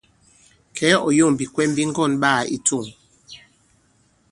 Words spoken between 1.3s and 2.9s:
bìkwɛm bi ŋgɔ̑n ɓaā i tȗŋ.